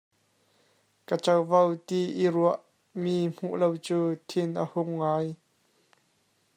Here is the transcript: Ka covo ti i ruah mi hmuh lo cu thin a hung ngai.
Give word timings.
Ka 1.07 1.15
covo 1.25 1.59
ti 1.87 1.99
i 2.23 2.25
ruah 2.33 2.59
mi 3.01 3.15
hmuh 3.35 3.57
lo 3.61 3.67
cu 3.85 3.97
thin 4.29 4.51
a 4.61 4.63
hung 4.71 4.91
ngai. 4.99 5.29